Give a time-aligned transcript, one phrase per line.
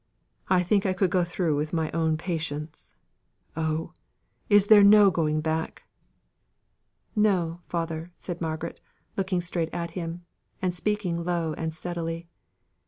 [0.47, 2.95] I think I could go through my own with patience.
[3.55, 3.93] Oh,
[4.49, 5.83] is there no going back?"
[7.15, 8.81] "No, father," said Margaret,
[9.15, 10.25] looking straight at him,
[10.59, 12.27] and speaking low and steadily.